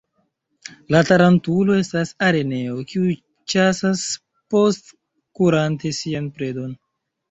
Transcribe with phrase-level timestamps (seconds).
[0.95, 3.07] La tarantulo estas araneo, kiu
[3.55, 4.09] ĉasas
[4.57, 6.79] postkurante sian predon.